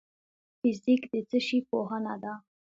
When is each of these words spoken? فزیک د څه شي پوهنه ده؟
فزیک 0.59 1.01
د 1.11 1.15
څه 1.29 1.39
شي 1.47 1.59
پوهنه 1.69 2.13
ده؟ 2.23 2.33